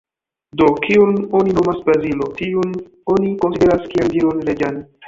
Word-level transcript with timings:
Do: 0.61 0.69
Kiun 0.85 1.13
oni 1.41 1.53
nomas 1.59 1.83
Bazilo, 1.91 2.31
tiun 2.41 2.75
oni 3.17 3.39
konsideras 3.45 3.89
kiel 3.95 4.15
viron 4.19 4.47
reĝan. 4.53 4.87